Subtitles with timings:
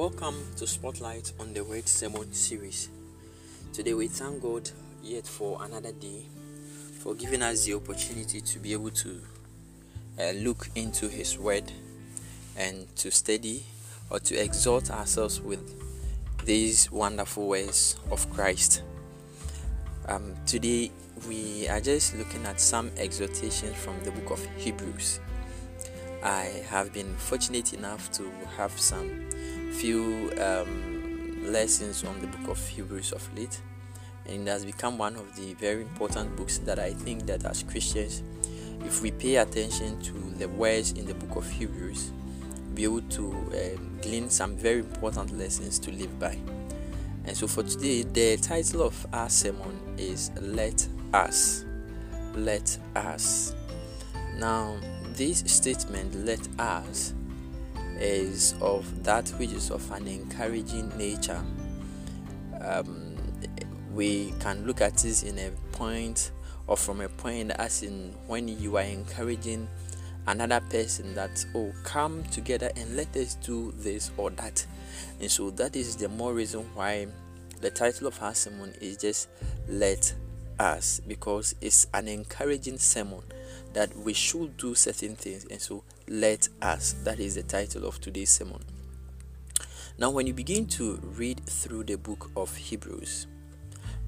[0.00, 2.88] welcome to Spotlight on the Word Sermon series.
[3.74, 4.70] Today we thank God
[5.02, 6.24] yet for another day,
[7.00, 9.20] for giving us the opportunity to be able to
[10.18, 11.70] uh, look into His Word
[12.56, 13.62] and to study
[14.08, 15.78] or to exhort ourselves with
[16.46, 18.82] these wonderful words of Christ.
[20.08, 20.92] Um, today
[21.28, 25.20] we are just looking at some exhortations from the book of Hebrews.
[26.22, 29.30] I have been fortunate enough to have some
[29.72, 33.60] few um, lessons on the book of Hebrews of late,
[34.26, 37.62] and it has become one of the very important books that I think that as
[37.62, 38.22] Christians,
[38.84, 42.12] if we pay attention to the words in the book of Hebrews,
[42.74, 46.38] be able to uh, glean some very important lessons to live by.
[47.24, 51.64] And so for today, the title of our sermon is "Let Us."
[52.34, 53.54] Let us.
[54.38, 54.78] Now,
[55.14, 57.14] this statement, let us,
[57.98, 61.42] is of that which is of an encouraging nature.
[62.60, 63.16] Um,
[63.92, 66.30] we can look at this in a point
[66.66, 69.68] or from a point as in when you are encouraging
[70.26, 74.64] another person that oh come together and let us do this or that
[75.20, 77.06] and so that is the more reason why
[77.60, 79.28] the title of our sermon is just
[79.68, 80.14] let
[80.58, 83.22] us because it's an encouraging sermon
[83.72, 88.00] that we should do certain things and so let us that is the title of
[88.00, 88.62] today's sermon
[89.98, 93.26] now when you begin to read through the book of hebrews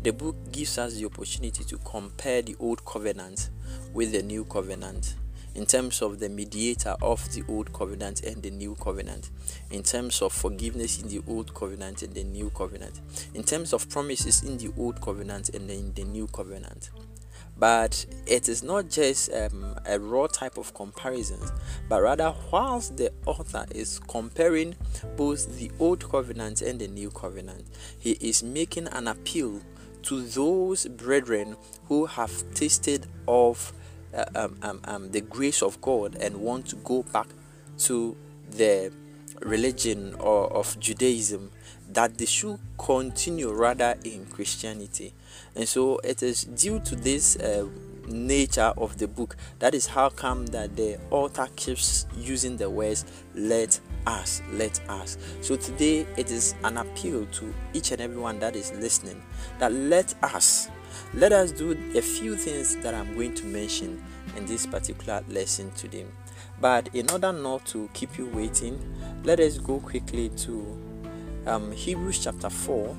[0.03, 3.51] the book gives us the opportunity to compare the old covenant
[3.93, 5.15] with the new covenant
[5.55, 9.31] in terms of the mediator of the old covenant and the new covenant,
[9.71, 13.01] in terms of forgiveness in the old covenant and the new covenant,
[13.35, 16.91] in terms of promises in the old covenant and in the new covenant.
[17.57, 21.39] But it is not just um, a raw type of comparison,
[21.89, 24.75] but rather, whilst the author is comparing
[25.17, 27.67] both the old covenant and the new covenant,
[27.99, 29.61] he is making an appeal
[30.03, 31.57] to those brethren
[31.87, 33.73] who have tasted of
[34.15, 37.29] uh, um, um, um, the grace of God and want to go back
[37.79, 38.17] to
[38.51, 38.93] the
[39.41, 41.51] religion or of Judaism,
[41.95, 45.13] that they should continue rather in Christianity.
[45.55, 47.69] And so it is due to this uh,
[48.07, 53.05] nature of the book that is how come that the author keeps using the words
[53.37, 58.57] let us let us so today it is an appeal to each and everyone that
[58.57, 59.23] is listening
[59.61, 60.69] that let us
[61.15, 64.03] let us do a few things that I'm going to mention
[64.37, 66.07] in this particular lesson today.
[66.61, 68.81] But in order not to keep you waiting,
[69.25, 70.79] let us go quickly to
[71.47, 72.97] um, Hebrews chapter 4.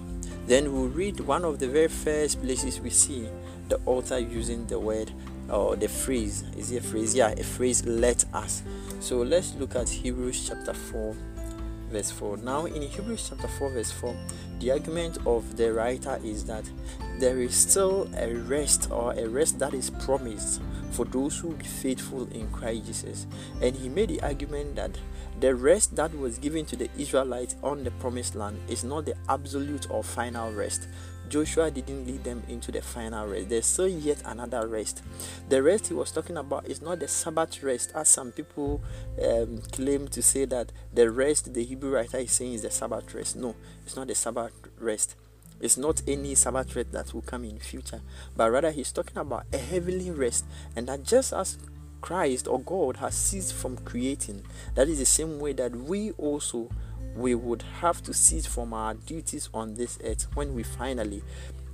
[0.47, 3.27] Then we'll read one of the very first places we see
[3.69, 5.11] the author using the word
[5.49, 6.43] or the phrase.
[6.57, 7.15] Is it a phrase?
[7.15, 8.61] Yeah, a phrase, let us.
[8.99, 11.15] So let's look at Hebrews chapter 4
[11.93, 12.37] verse 4.
[12.37, 14.15] Now, in Hebrews chapter 4, verse 4,
[14.59, 16.65] the argument of the writer is that
[17.19, 20.59] there is still a rest or a rest that is promised
[20.93, 23.27] for those who be faithful in Christ Jesus.
[23.61, 24.97] And he made the argument that
[25.39, 29.15] the rest that was given to the Israelites on the promised land is not the
[29.27, 30.87] absolute or final rest.
[31.29, 33.49] Joshua didn't lead them into the final rest.
[33.49, 35.01] There's still yet another rest.
[35.49, 38.83] The rest he was talking about is not the Sabbath rest, as some people
[39.23, 43.13] um, claim to say that the rest the Hebrew writer is saying is the Sabbath
[43.15, 43.35] rest.
[43.35, 43.55] No,
[43.85, 45.15] it's not the Sabbath rest.
[45.59, 48.02] It's not any Sabbath rest that will come in future,
[48.36, 51.58] but rather he's talking about a heavenly rest, and that just as
[52.02, 54.44] Christ or God has ceased from creating,
[54.75, 56.69] that is the same way that we also
[57.16, 61.22] we would have to cease from our duties on this earth when we finally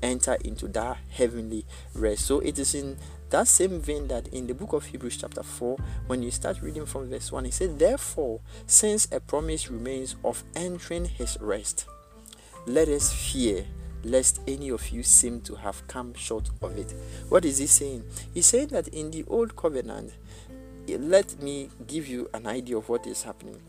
[0.01, 2.25] enter into that heavenly rest.
[2.25, 2.97] So it is in
[3.29, 6.85] that same vein that in the book of Hebrews, chapter 4, when you start reading
[6.85, 11.85] from verse 1, it says, Therefore, since a promise remains of entering his rest,
[12.65, 13.65] let us fear
[14.03, 16.93] lest any of you seem to have come short of it.
[17.27, 18.03] What is he saying?
[18.33, 20.13] He's saying that in the old covenant,
[20.87, 23.59] let me give you an idea of what is happening.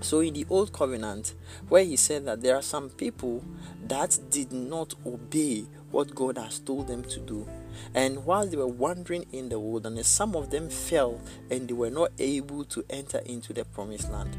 [0.00, 1.34] So, in the Old Covenant,
[1.68, 3.44] where he said that there are some people
[3.86, 7.46] that did not obey what God has told them to do,
[7.94, 11.20] and while they were wandering in the wilderness, some of them fell
[11.50, 14.36] and they were not able to enter into the promised land.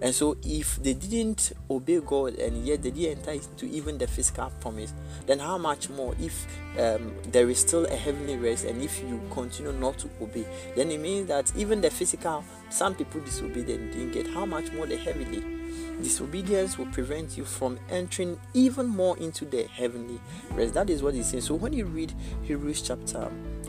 [0.00, 4.06] And so, if they didn't obey God and yet they didn't enter into even the
[4.06, 4.92] physical promise,
[5.26, 6.46] then how much more if
[6.78, 10.46] um, there is still a heavenly rest and if you continue not to obey,
[10.76, 14.72] then it means that even the physical, some people disobeyed and didn't get, how much
[14.72, 15.42] more the heavenly?
[16.02, 20.20] Disobedience will prevent you from entering even more into the heavenly
[20.52, 20.74] rest.
[20.74, 21.42] That is what he's saying.
[21.42, 22.12] So, when you read
[22.44, 23.28] Hebrews chapter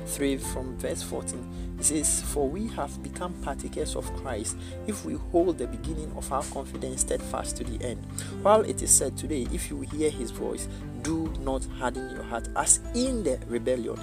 [0.09, 1.75] 3 from verse 14.
[1.79, 4.57] It says, For we have become partakers of Christ
[4.87, 8.03] if we hold the beginning of our confidence steadfast to the end.
[8.41, 10.67] While it is said today, if you hear his voice,
[11.03, 13.97] do not harden your heart, as in the rebellion.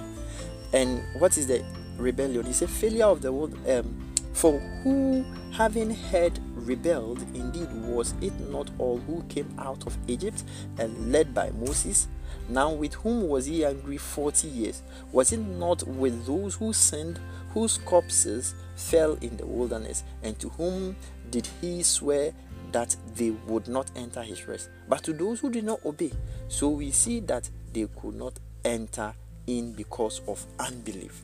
[0.73, 1.63] And what is the
[1.97, 2.47] rebellion?
[2.47, 3.57] It's a failure of the world.
[3.67, 4.03] Um,
[4.33, 10.43] for who, having heard, rebelled, indeed was it not all who came out of Egypt
[10.77, 12.07] and led by Moses?
[12.49, 14.81] Now, with whom was he angry forty years?
[15.11, 17.19] Was it not with those who sinned,
[17.53, 20.95] whose corpses fell in the wilderness, and to whom
[21.29, 22.33] did he swear
[22.71, 24.69] that they would not enter his rest?
[24.87, 26.11] But to those who did not obey.
[26.47, 28.33] So we see that they could not
[28.63, 29.13] enter
[29.45, 31.23] in because of unbelief.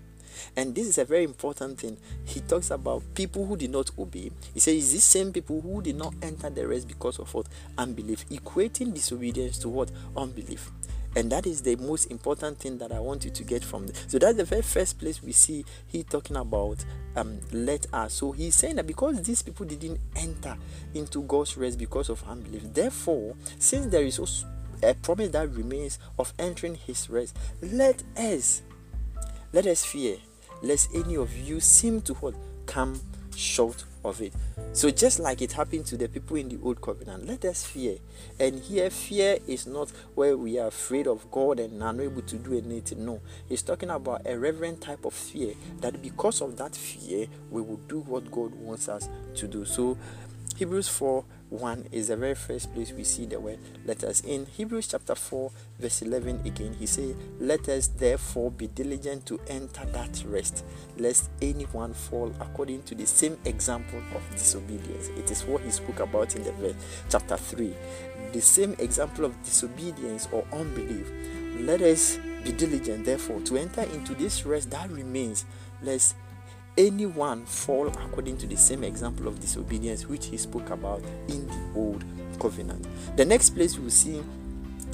[0.56, 1.98] And this is a very important thing.
[2.26, 4.32] He talks about people who did not obey.
[4.54, 7.48] He says, is these same people who did not enter the rest because of what?
[7.78, 8.28] Unbelief.
[8.30, 9.92] Equating disobedience to what?
[10.18, 10.72] Unbelief.
[11.16, 14.06] And that is the most important thing that I want you to get from this.
[14.08, 16.84] So that's the very first place we see he talking about
[17.16, 18.14] um let us.
[18.16, 20.58] So he's saying that because these people didn't enter
[20.94, 24.48] into God's rest because of unbelief, therefore, since there is also
[24.82, 28.64] a promise that remains of entering his rest, let us
[29.54, 30.18] let us fear,
[30.62, 32.34] lest any of you seem to what
[32.66, 33.00] come
[33.36, 34.34] short of it.
[34.74, 37.98] So, just like it happened to the people in the old covenant, let us fear.
[38.40, 42.58] And here, fear is not where we are afraid of God and not to do
[42.58, 43.06] anything.
[43.06, 47.62] No, he's talking about a reverent type of fear that because of that fear, we
[47.62, 49.66] will do what God wants us to do.
[49.66, 49.98] So,
[50.56, 51.24] Hebrews 4
[51.54, 54.22] 1 is the very first place we see the word let us.
[54.22, 59.40] In Hebrews chapter 4, verse 11 again, he says, Let us therefore be diligent to
[59.48, 60.66] enter that rest,
[60.98, 65.10] lest anyone fall according to the same example of disobedience.
[65.10, 66.76] It is what he spoke about in the verse,
[67.10, 67.74] chapter 3.
[68.32, 71.12] The same example of disobedience or unbelief.
[71.60, 75.46] Let us be diligent, therefore, to enter into this rest that remains,
[75.82, 76.16] lest
[76.78, 81.80] anyone fall according to the same example of disobedience which he spoke about in the
[81.80, 82.04] old
[82.40, 82.86] covenant.
[83.16, 84.24] The next place we will see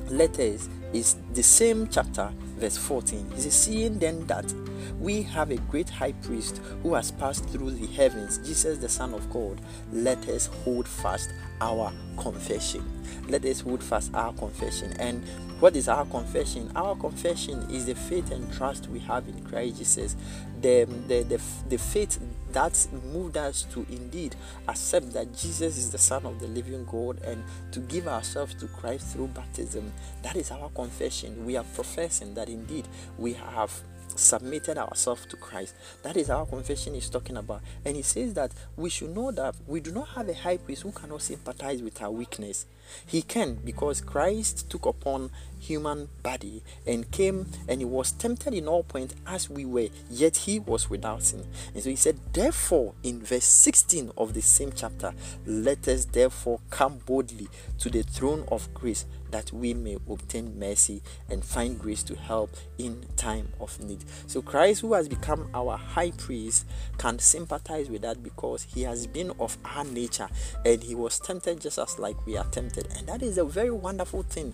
[0.09, 3.31] letters is the same chapter, verse 14.
[3.35, 4.51] He says, Seeing then that
[4.99, 9.13] we have a great high priest who has passed through the heavens, Jesus the Son
[9.13, 9.61] of God,
[9.93, 11.29] let us hold fast
[11.61, 12.83] our confession.
[13.27, 14.93] Let us hold fast our confession.
[14.99, 15.23] And
[15.59, 16.71] what is our confession?
[16.75, 20.15] Our confession is the faith and trust we have in Christ Jesus.
[20.61, 22.19] The, the, the, the faith
[22.53, 24.35] that moved us to indeed
[24.67, 28.67] accept that Jesus is the Son of the living God and to give ourselves to
[28.67, 29.91] Christ through baptism.
[30.23, 31.45] That is our confession.
[31.45, 33.83] We are professing that indeed we have
[34.15, 35.75] submitted ourselves to Christ.
[36.03, 37.61] That is our confession is talking about.
[37.85, 40.83] And he says that we should know that we do not have a high priest
[40.83, 42.65] who cannot sympathize with our weakness.
[43.05, 48.67] He can because Christ took upon human body and came and he was tempted in
[48.67, 51.45] all points as we were, yet he was without sin.
[51.73, 55.13] And so he said, Therefore, in verse 16 of the same chapter,
[55.45, 57.47] let us therefore come boldly
[57.79, 62.55] to the throne of grace that we may obtain mercy and find grace to help
[62.77, 64.03] in time of need.
[64.27, 66.65] So Christ, who has become our high priest,
[66.97, 70.29] can sympathize with that because he has been of our nature
[70.65, 72.87] and he was tempted just as like we are tempted.
[72.97, 74.53] And that is a very wonderful thing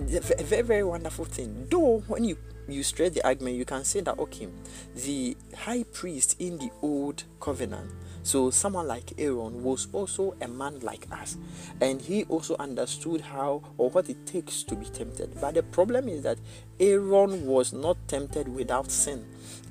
[0.00, 4.00] a very very wonderful thing though when you you stress the argument you can say
[4.00, 4.48] that okay
[4.94, 7.90] the high priest in the old covenant
[8.28, 11.38] so someone like aaron was also a man like us.
[11.80, 15.40] And he also understood how or what it takes to be tempted.
[15.40, 16.38] But the problem is that
[16.78, 19.24] aaron was not tempted without sin.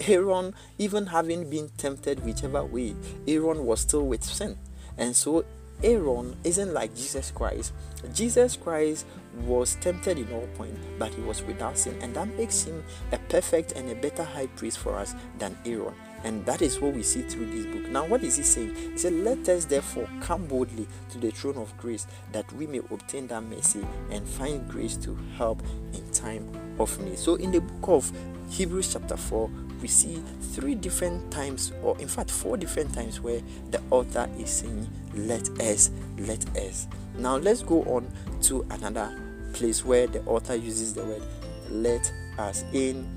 [0.08, 2.96] Aaron even having been tempted whichever way
[3.28, 4.58] aaron was still with sin.
[4.98, 5.46] And so
[5.84, 7.74] Aaron isn't like Jesus Christ.
[8.14, 9.06] Jesus Christ
[9.42, 13.18] was tempted in all points, but he was without sin, and that makes him a
[13.30, 15.94] perfect and a better high priest for us than Aaron.
[16.24, 17.92] And that is what we see through this book.
[17.92, 18.76] Now, what is he saying?
[18.76, 22.80] He said, Let us therefore come boldly to the throne of grace that we may
[22.80, 25.62] obtain that mercy and find grace to help
[25.94, 27.20] in time of need.
[27.20, 28.12] So, in the book of
[28.50, 29.50] Hebrews, chapter 4,
[29.82, 33.42] we see three different times, or in fact, four different times, where
[33.72, 36.88] the author is saying, Let us, let us.
[37.18, 38.12] Now, let's go on
[38.44, 39.18] to another
[39.54, 41.24] place where the author uses the word
[41.70, 42.64] let us.
[42.74, 43.08] In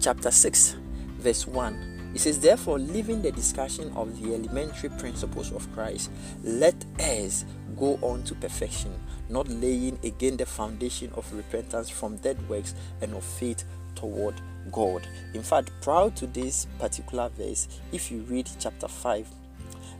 [0.00, 0.76] chapter 6,
[1.18, 6.10] verse 1, it says, Therefore, leaving the discussion of the elementary principles of Christ,
[6.42, 7.44] let us
[7.76, 8.92] go on to perfection,
[9.28, 14.34] not laying again the foundation of repentance from dead works and of faith toward
[14.70, 15.06] God.
[15.34, 19.26] In fact, prior to this particular verse, if you read chapter 5,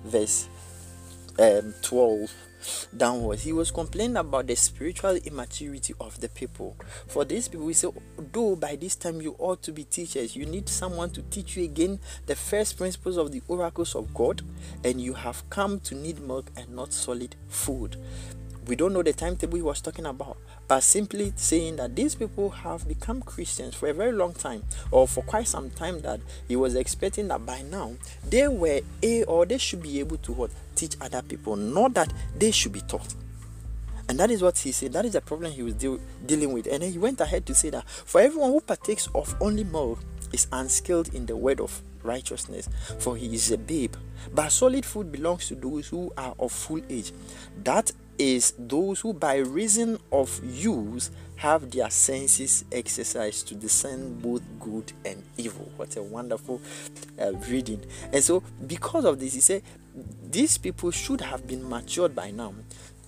[0.04, 0.48] verse
[1.38, 2.32] um, 12,
[2.96, 3.42] downwards.
[3.42, 6.76] He was complaining about the spiritual immaturity of the people.
[7.06, 7.88] For these people, we say,
[8.32, 11.64] though by this time you ought to be teachers, you need someone to teach you
[11.64, 14.42] again the first principles of the oracles of God,
[14.84, 17.96] and you have come to need milk and not solid food.
[18.66, 20.36] We don't know the timetable he was talking about,
[20.68, 25.08] but simply saying that these people have become Christians for a very long time or
[25.08, 27.94] for quite some time that he was expecting that by now
[28.28, 32.12] they were a or they should be able to what teach other people, not that
[32.36, 33.14] they should be taught.
[34.08, 34.92] And that is what he said.
[34.92, 36.66] That is the problem he was deal, dealing with.
[36.66, 40.00] And then he went ahead to say that for everyone who partakes of only milk
[40.32, 43.94] is unskilled in the word of righteousness, for he is a babe.
[44.34, 47.12] But solid food belongs to those who are of full age.
[47.64, 54.42] That is those who by reason of use have their senses exercised to discern both
[54.60, 55.70] good and evil.
[55.76, 56.60] What a wonderful
[57.20, 57.84] uh, reading.
[58.12, 59.62] And so, because of this, he said,
[60.30, 62.54] these people should have been matured by now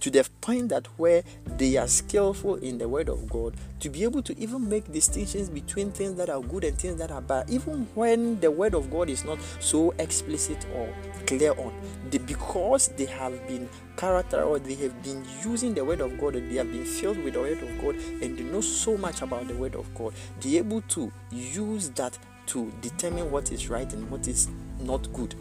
[0.04, 1.22] to the point that where
[1.56, 5.48] they are skillful in the word of God to be able to even make distinctions
[5.48, 8.90] between things that are good and things that are bad, even when the word of
[8.90, 10.92] God is not so explicit or
[11.24, 11.72] clear on,
[12.10, 16.36] the, because they have been character or they have been using the word of God,
[16.36, 19.22] and they have been filled with the word of God, and they know so much
[19.22, 22.18] about the word of God, they're able to use that
[22.48, 24.48] to determine what is right and what is
[24.80, 25.34] not good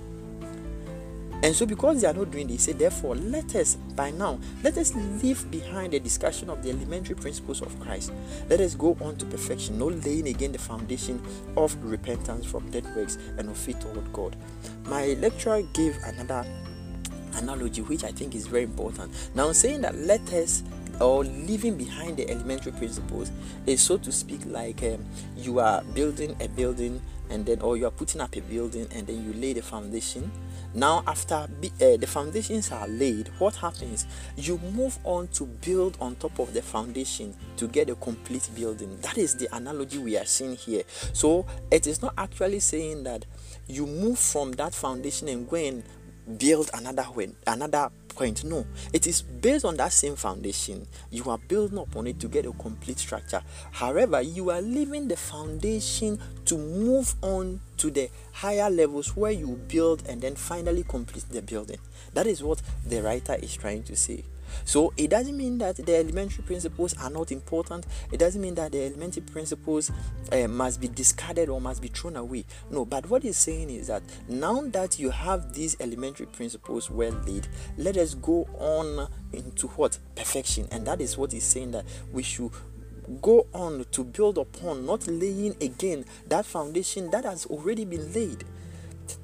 [1.43, 4.77] and so, because they are not doing this, say, therefore, let us, by now, let
[4.77, 8.13] us leave behind the discussion of the elementary principles of Christ.
[8.49, 11.21] Let us go on to perfection, not laying again the foundation
[11.57, 14.37] of repentance from dead works and of faith toward God.
[14.85, 16.45] My lecturer gave another
[17.35, 19.11] analogy which I think is very important.
[19.35, 20.63] Now, saying that let us
[21.01, 23.31] or leaving behind the elementary principles
[23.65, 27.85] is so to speak like um, you are building a building and then or you
[27.85, 30.31] are putting up a building and then you lay the foundation
[30.75, 31.47] now, after uh,
[31.97, 34.07] the foundations are laid, what happens?
[34.35, 38.97] You move on to build on top of the foundation to get a complete building.
[39.01, 40.83] That is the analogy we are seeing here.
[41.13, 43.25] So, it is not actually saying that
[43.67, 45.83] you move from that foundation and go and
[46.37, 48.43] build another way, another point.
[48.43, 50.87] No, it is based on that same foundation.
[51.11, 53.41] You are building upon it to get a complete structure.
[53.71, 59.59] However, you are leaving the foundation to move on to the higher levels where you
[59.67, 61.79] build and then finally complete the building.
[62.13, 64.23] That is what the writer is trying to say.
[64.65, 67.85] So it doesn't mean that the elementary principles are not important.
[68.11, 69.91] It doesn't mean that the elementary principles
[70.31, 72.45] uh, must be discarded or must be thrown away.
[72.69, 77.13] No, but what he's saying is that now that you have these elementary principles well
[77.25, 79.97] laid, let us go on into what?
[80.15, 80.67] Perfection.
[80.71, 82.51] And that is what he's saying that we should
[83.21, 88.45] go on to build upon, not laying again that foundation that has already been laid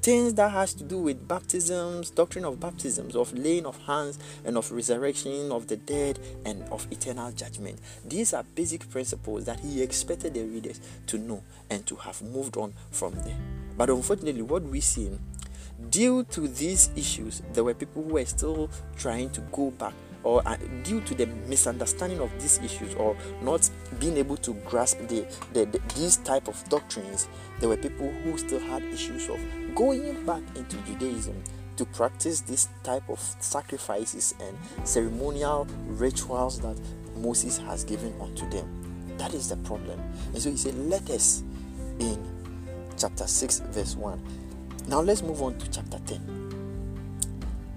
[0.01, 4.57] things that has to do with baptisms doctrine of baptisms of laying of hands and
[4.57, 7.79] of resurrection of the dead and of eternal judgment.
[8.05, 12.57] These are basic principles that he expected the readers to know and to have moved
[12.57, 13.37] on from there.
[13.77, 15.09] But unfortunately what we see
[15.89, 19.93] due to these issues there were people who were still trying to go back
[20.29, 23.67] or uh, due to the misunderstanding of these issues or not
[23.99, 27.27] being able to grasp the, the, the, these type of doctrines
[27.59, 29.39] there were people who still had issues of
[29.73, 31.35] going back into judaism
[31.77, 36.79] to practice this type of sacrifices and ceremonial rituals that
[37.15, 38.67] moses has given unto them.
[39.17, 39.99] That is the problem.
[40.33, 41.43] And so he said let us
[41.99, 42.17] in
[42.97, 44.21] chapter 6 verse 1
[44.87, 46.38] now let's move on to chapter 10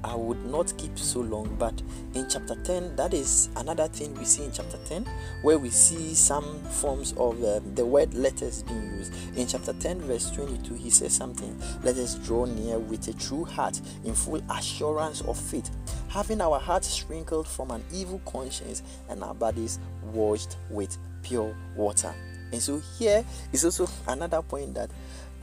[0.04, 1.80] I would not keep so long, but
[2.14, 5.06] in chapter 10, that is another thing we see in chapter 10,
[5.42, 9.12] where we see some forms of uh, the word letters being used.
[9.36, 13.44] In chapter 10, verse 22, he says something Let us draw near with a true
[13.44, 15.70] heart in full assurance of faith,
[16.08, 19.78] having our hearts sprinkled from an evil conscience and our bodies
[20.12, 22.12] washed with pure water.
[22.50, 24.90] And so, here is also another point that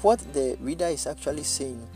[0.02, 1.88] what the reader is actually saying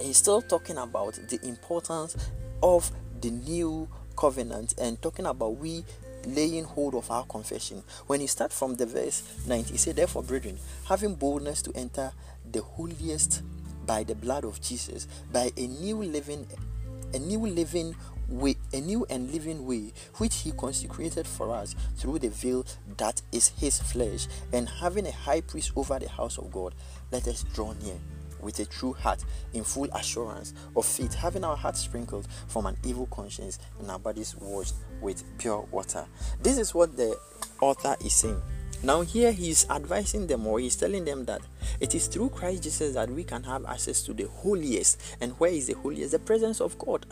[0.00, 2.16] he's still talking about the importance
[2.62, 5.84] of the new covenant and talking about we
[6.26, 7.82] laying hold of our confession.
[8.06, 12.12] When he start from the verse 9, he said, Therefore, brethren, having boldness to enter
[12.50, 13.42] the holiest
[13.86, 16.46] by the blood of Jesus, by a new living,
[17.12, 17.94] a new living
[18.28, 22.64] way, a new and living way, which he consecrated for us through the veil
[22.96, 26.74] that is his flesh, and having a high priest over the house of God,
[27.12, 27.98] let us draw near
[28.44, 32.76] with a true heart in full assurance of faith, having our hearts sprinkled from an
[32.84, 36.06] evil conscience and our bodies washed with pure water.
[36.42, 37.18] This is what the
[37.60, 38.40] author is saying.
[38.82, 41.40] Now, here he's advising them or he's telling them that
[41.80, 45.00] it is through Christ Jesus that we can have access to the holiest.
[45.20, 46.12] And where is the holiest?
[46.12, 47.06] The presence of God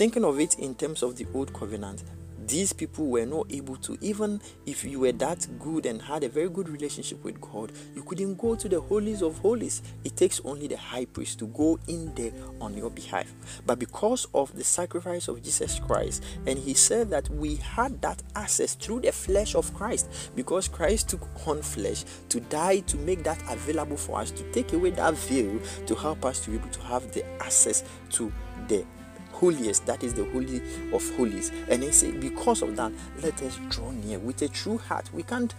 [0.00, 2.02] thinking of it in terms of the old covenant,
[2.50, 6.28] these people were not able to even if you were that good and had a
[6.28, 9.82] very good relationship with god you couldn't go to the holies of holies.
[10.04, 13.32] It takes only the high priest to go in there on your behalf.
[13.66, 18.22] But because of the sacrifice of jesus christ and he said that we had that
[18.36, 23.22] access through the flesh of christ because christ took on flesh to die to make
[23.24, 26.68] that available for us to take away that veil to help us to be able
[26.68, 28.32] to have the access to
[28.68, 28.84] the
[29.32, 31.50] holiest, that is the holy of holies.
[31.68, 35.10] And he said, because of that, let us draw near with a true heart.
[35.12, 35.54] We can't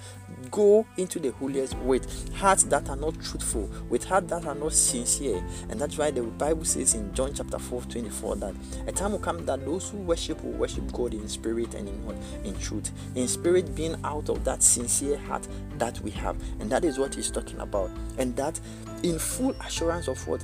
[0.49, 4.73] go into the holiest with hearts that are not truthful, with hearts that are not
[4.73, 5.43] sincere.
[5.69, 8.55] And that's why the Bible says in John chapter 4, 24 that
[8.87, 12.17] a time will come that those who worship will worship God in spirit and in?
[12.43, 12.91] In truth.
[13.15, 15.47] In spirit being out of that sincere heart
[15.77, 16.37] that we have.
[16.59, 17.91] And that is what he's talking about.
[18.17, 18.59] And that
[19.03, 20.43] in full assurance of what?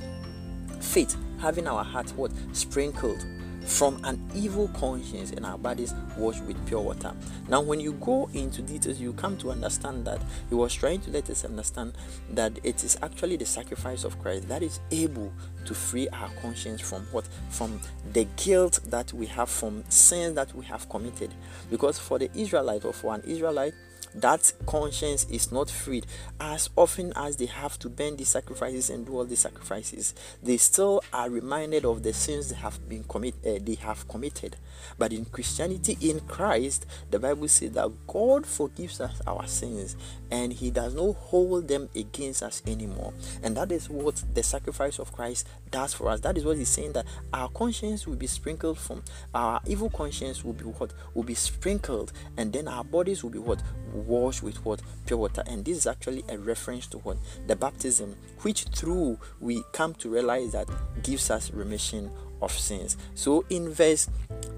[0.80, 3.24] Faith having our hearts what sprinkled
[3.68, 7.12] from an evil conscience and our bodies washed with pure water.
[7.48, 11.10] Now, when you go into details, you come to understand that he was trying to
[11.10, 11.92] let us understand
[12.30, 15.30] that it is actually the sacrifice of Christ that is able
[15.66, 17.28] to free our conscience from what?
[17.50, 17.78] From
[18.14, 21.34] the guilt that we have from sins that we have committed.
[21.70, 23.74] Because for the Israelite or for an Israelite,
[24.14, 26.06] that conscience is not freed
[26.40, 30.14] as often as they have to bend the sacrifices and do all the sacrifices.
[30.42, 34.56] They still are reminded of the sins they have been commit uh, they have committed
[34.98, 39.96] but in christianity in christ the bible says that god forgives us our sins
[40.30, 43.12] and he does not hold them against us anymore.
[43.42, 46.20] And that is what the sacrifice of christ does for us.
[46.20, 49.02] That is what he's saying that our conscience will be sprinkled from
[49.34, 50.92] our evil conscience will be what?
[51.14, 53.62] Will be sprinkled and then our bodies will be what?
[53.92, 54.80] Washed with what?
[55.06, 55.42] Pure water.
[55.46, 57.16] And this is actually a reference to what?
[57.46, 60.68] The baptism which through we come to realize that
[61.02, 62.96] gives us remission of sins.
[63.14, 64.08] So in verse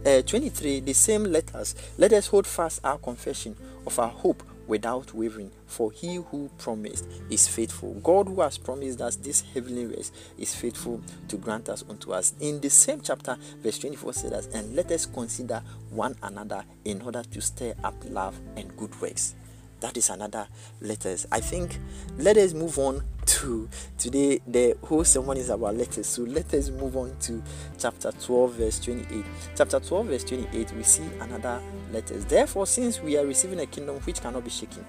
[0.04, 3.56] uh, 23 the same letters let us hold fast our confession
[3.86, 7.94] of our hope without wavering for he who promised is faithful.
[7.94, 12.34] God who has promised us this heavenly rest is faithful to grant us unto us.
[12.40, 17.22] In the same chapter verse 24 says and let us consider one another in order
[17.22, 19.34] to stir up love and good works
[19.80, 20.46] that is another
[20.80, 21.26] letters.
[21.32, 21.78] I think
[22.18, 24.40] let us move on to today.
[24.46, 26.06] The whole sermon is about letters.
[26.06, 27.42] So let us move on to
[27.78, 29.24] chapter 12 verse 28
[29.56, 31.60] chapter 12 verse 28 we see another
[31.92, 32.24] letters.
[32.24, 34.84] Therefore since we are receiving a kingdom which cannot be shaken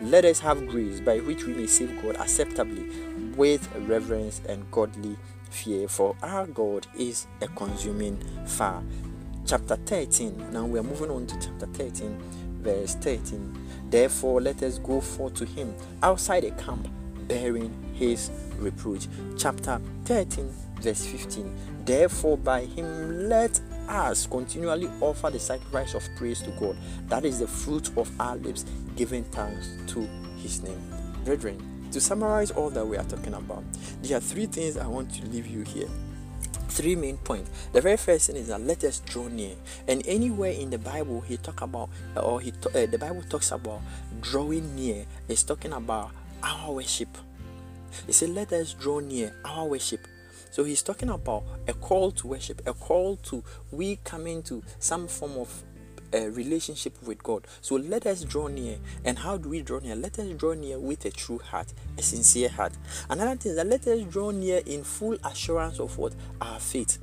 [0.00, 2.86] let us have grace by which we may serve god acceptably
[3.36, 5.16] with reverence and godly
[5.50, 8.82] fear for our god is a consuming fire.
[9.46, 14.78] Chapter 13 now we are moving on to chapter 13 verse 13 Therefore, let us
[14.78, 16.88] go forth to him outside the camp,
[17.28, 19.06] bearing his reproach.
[19.38, 21.84] Chapter 13, verse 15.
[21.84, 26.76] Therefore, by him let us continually offer the sacrifice of praise to God.
[27.06, 28.64] That is the fruit of our lips,
[28.96, 30.00] giving thanks to
[30.36, 30.82] his name.
[31.24, 33.62] Brethren, to summarize all that we are talking about,
[34.02, 35.88] there are three things I want to leave you here
[36.68, 37.50] three main points.
[37.72, 39.54] The very first thing is that let us draw near.
[39.88, 43.80] And anywhere in the Bible he talk about, or he uh, the Bible talks about
[44.20, 46.10] drawing near, is talking about
[46.42, 47.16] our worship.
[48.06, 50.06] He said, "Let us draw near our worship."
[50.50, 55.06] So he's talking about a call to worship, a call to we coming to some
[55.06, 55.62] form of
[56.12, 57.46] a relationship with God.
[57.60, 58.78] So let us draw near.
[59.04, 59.94] And how do we draw near?
[59.94, 62.72] Let us draw near with a true heart, a sincere heart.
[63.10, 66.14] Another thing is that let us draw near in full assurance of what?
[66.40, 66.98] Our faith.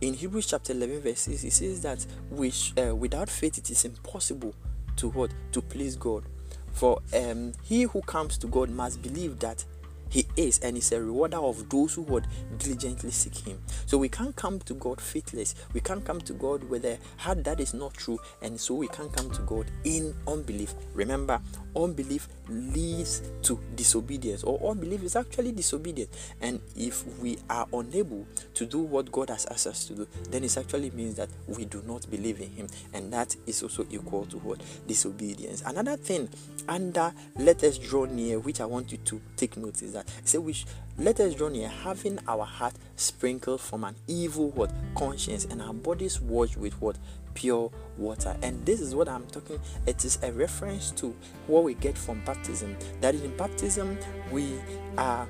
[0.00, 3.84] In Hebrews chapter 11, verse 6, it says that which, uh, without faith it is
[3.84, 4.54] impossible
[4.96, 5.32] to what?
[5.52, 6.24] To please God.
[6.72, 9.64] For um, he who comes to God must believe that
[10.10, 12.26] he is and is a rewarder of those who would
[12.58, 13.58] diligently seek him.
[13.86, 15.54] So we can't come to God faithless.
[15.72, 18.88] We can't come to God with a heart that is not true, and so we
[18.88, 20.74] can't come to God in unbelief.
[20.94, 21.40] Remember,
[21.76, 26.32] unbelief leads to disobedience, or unbelief is actually disobedience.
[26.40, 30.44] And if we are unable to do what God has asked us to do, then
[30.44, 34.26] it actually means that we do not believe in Him, and that is also equal
[34.26, 35.62] to what disobedience.
[35.66, 36.28] Another thing
[36.68, 39.56] under let us draw near, which I want you to take
[39.98, 40.66] that say which
[40.98, 45.74] let us draw near, having our heart sprinkled from an evil what conscience and our
[45.74, 46.98] bodies washed with what
[47.34, 48.36] pure water.
[48.42, 49.60] And this is what I'm talking.
[49.86, 51.14] It is a reference to
[51.46, 52.76] what we get from baptism.
[53.00, 53.98] That in baptism
[54.32, 54.54] we
[54.96, 55.28] are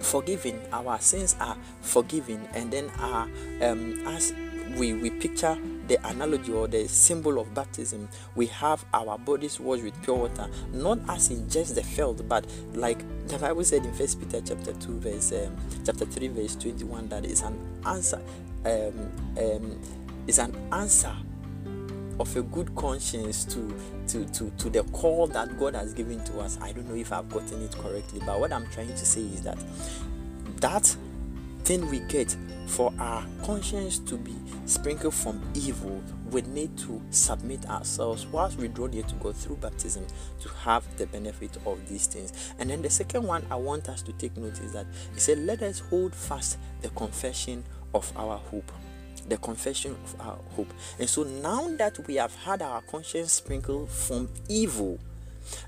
[0.00, 3.28] forgiven our sins are forgiven and then are
[3.62, 4.34] um, as
[4.76, 5.56] we we picture
[5.88, 10.48] the analogy or the symbol of baptism we have our bodies washed with pure water
[10.72, 14.72] not as in just the felt but like the bible said in first peter chapter
[14.74, 18.22] 2 verse um, chapter 3 verse 21 that is an answer
[18.64, 19.80] um, um,
[20.26, 21.14] is an answer
[22.20, 23.74] of a good conscience to,
[24.06, 26.58] to, to, to the call that God has given to us.
[26.60, 29.42] I don't know if I've gotten it correctly, but what I'm trying to say is
[29.42, 29.58] that
[30.60, 30.96] that
[31.64, 34.34] thing we get for our conscience to be
[34.66, 39.56] sprinkled from evil, we need to submit ourselves whilst we draw near to God through
[39.56, 40.06] baptism
[40.40, 42.54] to have the benefit of these things.
[42.58, 45.38] And then the second one I want us to take note is that He said,
[45.38, 48.72] Let us hold fast the confession of our hope
[49.28, 50.72] the confession of our hope.
[50.98, 54.98] And so now that we have had our conscience sprinkled from evil,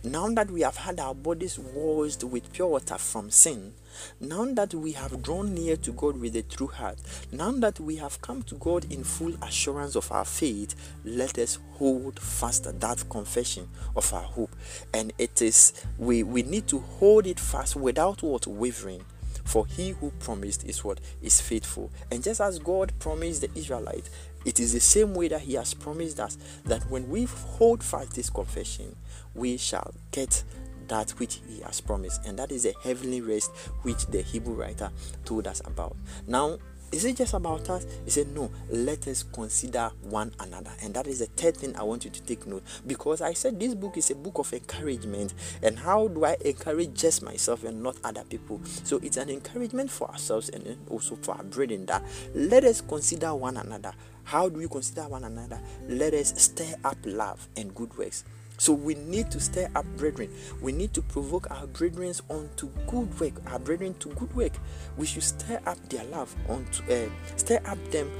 [0.03, 3.75] now that we have had our bodies washed with pure water from sin,
[4.21, 6.99] now that we have drawn near to God with a true heart,
[7.31, 11.59] now that we have come to God in full assurance of our faith, let us
[11.75, 14.55] hold fast that confession of our hope.
[14.93, 19.05] And it is we we need to hold it fast without what wavering
[19.45, 21.91] for he who promised is what is faithful.
[22.11, 24.11] And just as God promised the Israelites,
[24.45, 28.15] it is the same way that he has promised us that when we hold fast
[28.15, 28.97] this confession,
[29.35, 30.45] we shall get
[30.89, 32.25] that which he has promised.
[32.27, 33.51] And that is a heavenly rest
[33.83, 34.91] which the Hebrew writer
[35.25, 35.97] told us about.
[36.27, 36.59] Now,
[36.93, 37.85] is it just about us?
[38.05, 40.71] He said, No, let us consider one another.
[40.81, 42.63] And that is the third thing I want you to take note.
[42.87, 45.35] Because I said this book is a book of encouragement.
[45.61, 48.61] And how do I encourage just myself and not other people?
[48.85, 53.35] So it's an encouragement for ourselves and also for our brethren that let us consider
[53.35, 53.93] one another.
[54.25, 55.61] How do we consider one another?
[55.89, 58.25] Let us stir up love and good works
[58.57, 60.31] so we need to stir up brethren.
[60.61, 63.33] We need to provoke our brethren onto good work.
[63.51, 64.53] Our brethren to good work.
[64.97, 68.11] We should stir up their love onto uh, stir up them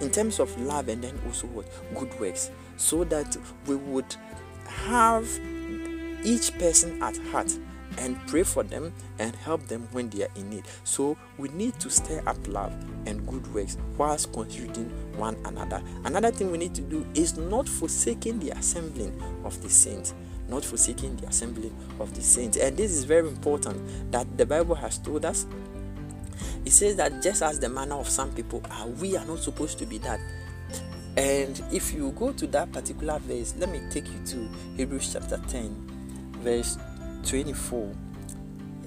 [0.00, 4.16] in terms of love and then also what good works, so that we would
[4.66, 5.28] have
[6.24, 7.56] each person at heart
[7.98, 10.64] and pray for them and help them when they are in need.
[10.84, 12.72] So we need to stir up love
[13.06, 15.82] and good works whilst considering one another.
[16.04, 20.14] Another thing we need to do is not forsaking the assembling of the saints.
[20.48, 22.56] Not forsaking the assembling of the saints.
[22.56, 25.46] And this is very important that the Bible has told us.
[26.64, 29.78] It says that just as the manner of some people are, we are not supposed
[29.78, 30.20] to be that.
[31.16, 35.38] And if you go to that particular verse, let me take you to Hebrews chapter
[35.48, 36.78] 10, verse
[37.24, 37.92] 24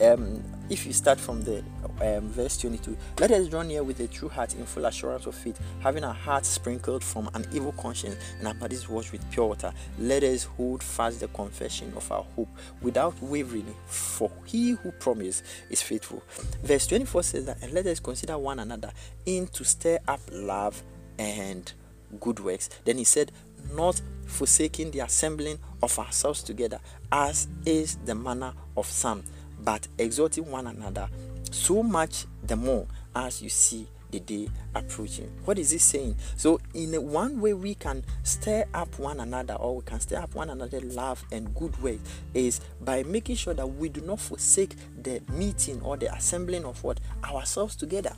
[0.01, 1.63] um, if you start from the
[2.01, 5.35] um, verse 22 let us draw near with a true heart in full assurance of
[5.35, 9.47] faith having our hearts sprinkled from an evil conscience and our bodies washed with pure
[9.47, 9.71] water.
[9.99, 12.49] Let us hold fast the confession of our hope
[12.81, 16.23] without wavering for he who promised is faithful.
[16.63, 18.91] Verse 24 says that and let us consider one another
[19.25, 20.83] in to stir up love
[21.17, 21.71] and
[22.19, 22.69] good works.
[22.83, 23.31] Then he said
[23.73, 26.79] not forsaking the assembling of ourselves together,
[27.11, 29.23] as is the manner of some,
[29.63, 31.07] but exhorting one another,
[31.51, 35.31] so much the more as you see the day approaching.
[35.45, 36.15] What is he saying?
[36.37, 40.35] So, in one way, we can stir up one another, or we can stir up
[40.35, 41.99] one another love and good way,
[42.33, 46.83] is by making sure that we do not forsake the meeting or the assembling of
[46.83, 48.15] what ourselves together.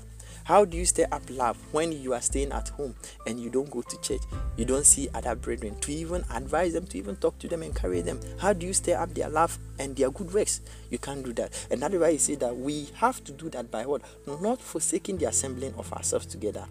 [0.48, 3.70] How do you stir up love when you are staying at home and you don't
[3.70, 4.22] go to church?
[4.56, 8.06] You don't see other brethren to even advise them, to even talk to them, encourage
[8.06, 8.22] them.
[8.40, 10.62] How do you stir up their love and their good works?
[10.90, 11.68] You can't do that.
[11.70, 14.04] And that is why he said that we have to do that by what?
[14.26, 16.66] Not forsaking the assembling of ourselves together.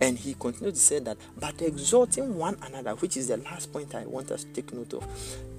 [0.00, 3.96] And he continued to say that, but exhorting one another, which is the last point
[3.96, 5.04] I want us to take note of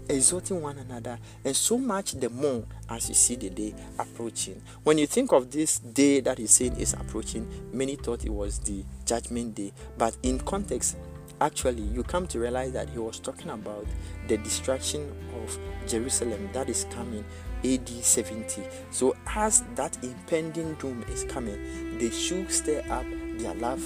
[0.09, 4.61] exhorting one another, and so much the more as you see the day approaching.
[4.83, 8.59] When you think of this day that he's saying is approaching, many thought it was
[8.59, 10.97] the judgment day, but in context,
[11.39, 13.85] actually, you come to realize that he was talking about
[14.27, 15.11] the destruction
[15.43, 17.25] of Jerusalem that is coming
[17.63, 18.63] AD 70.
[18.91, 23.05] So, as that impending doom is coming, they should stir up
[23.37, 23.81] their love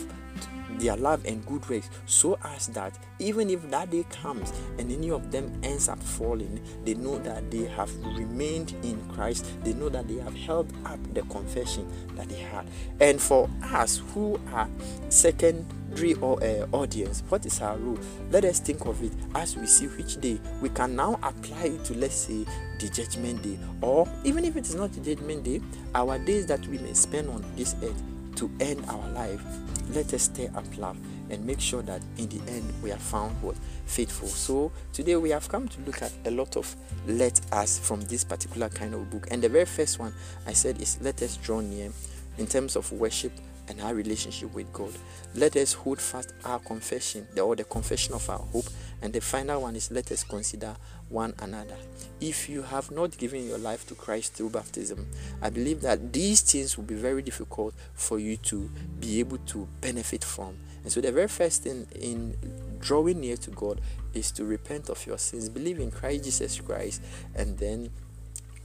[0.80, 5.10] their love and good works so as that even if that day comes and any
[5.10, 9.46] of them ends up falling they know that they have remained in christ.
[9.64, 12.68] They know that they have held up the confession that they had.
[13.00, 14.70] And for us who are
[15.10, 18.00] secondary or uh, audience what is our role?
[18.30, 20.40] Let us think of it as we see which day.
[20.62, 22.46] We can now apply it to let's say
[22.80, 23.58] the judgment day.
[23.82, 25.62] Or even if it is not the judgment day
[25.94, 28.02] our days that we may spend on this earth
[28.36, 29.42] to end our life
[29.90, 30.98] let us stay up love
[31.30, 33.56] and make sure that in the end we are found what?
[33.86, 34.28] Faithful.
[34.28, 36.76] So today we have come to look at a lot of
[37.08, 39.28] let us from this particular kind of book.
[39.32, 40.14] And the very first one
[40.48, 41.92] i said is let us draw near
[42.38, 43.32] in terms of worship
[43.68, 44.92] and our relationship with god.
[45.34, 48.66] Let us hold fast our confession or the confession of our hope
[49.02, 50.76] And the final one is let us consider
[51.10, 51.78] one another.
[52.20, 55.08] If you have not given your life to Christ through baptism,
[55.42, 59.68] I believe that these things will be very difficult for you to be able to
[59.82, 60.58] benefit from.
[60.84, 62.36] And so, the very first thing in
[62.80, 63.82] drawing near to God
[64.14, 67.02] is to repent of your sins, believe in Christ Jesus Christ,
[67.36, 67.90] and then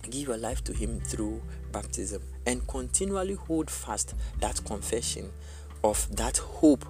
[0.08, 5.30] give your life to Him through baptism and continually hold fast that confession
[5.82, 6.84] of that hope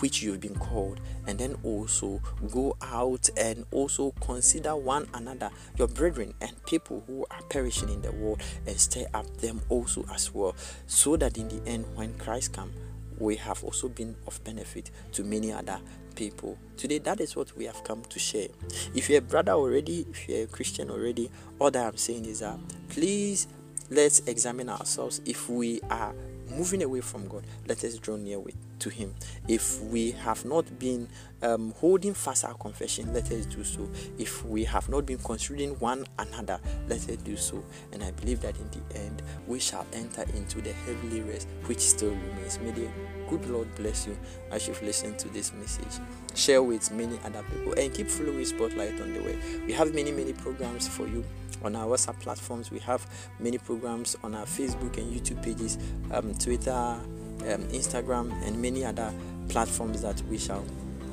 [0.00, 5.88] which you've been called and then also go out and also consider one another your
[5.88, 10.32] brethren and people who are perishing in the world and stir up them also as
[10.34, 10.54] well
[10.86, 12.74] so that in the end when christ comes
[13.20, 15.78] we have also been of benefit to many other
[16.16, 16.58] people.
[16.76, 18.48] Today, that is what we have come to share.
[18.94, 22.40] If you're a brother already, if you're a Christian already, all that I'm saying is
[22.40, 22.58] that
[22.88, 23.46] please
[23.90, 26.14] let's examine ourselves if we are
[26.50, 29.14] moving away from God, let us draw near with, to Him.
[29.48, 31.08] If we have not been
[31.42, 33.88] um, holding fast our confession, let us do so.
[34.18, 37.64] If we have not been considering one another, let us do so.
[37.92, 41.80] And I believe that in the end, we shall enter into the heavenly rest which
[41.80, 42.58] still remains.
[42.58, 42.88] May the
[43.28, 44.18] good Lord bless you
[44.50, 46.00] as you've listened to this message.
[46.34, 49.38] Share with many other people and keep following Spotlight on the way.
[49.66, 51.24] We have many, many programs for you
[51.62, 52.70] on our WhatsApp platforms.
[52.70, 53.06] We have
[53.38, 55.78] many programs on our Facebook and YouTube pages,
[56.10, 56.98] um, Twitter,
[57.42, 59.12] um, Instagram, and many other
[59.48, 60.64] platforms that we shall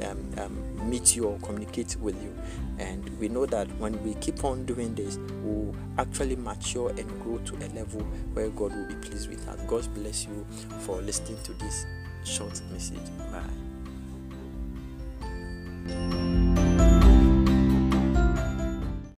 [0.06, 2.34] um, um, meet you or communicate with you.
[2.80, 7.40] And we know that when we keep on doing this, we'll actually mature and grow
[7.40, 8.02] to a level
[8.34, 9.60] where God will be pleased with us.
[9.68, 10.46] God bless you
[10.82, 11.86] for listening to this
[12.24, 13.00] short message.
[13.32, 13.42] Bye.